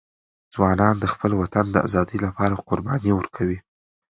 [0.53, 3.59] ځوانان د خپل وطن د ازادۍ لپاره قرباني ورکوي.